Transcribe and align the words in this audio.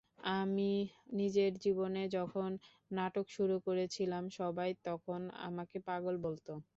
আমি 0.35 0.71
নিজের 1.13 1.51
জীবনে 1.63 2.03
যখন 2.17 2.49
নাটক 2.91 3.25
শুরু 3.31 3.55
করেছিলাম, 3.67 4.23
সবাই 4.39 4.69
তখন 4.85 5.19
আমাকে 5.47 5.77
পাগল 5.87 6.15
বলত। 6.25 6.47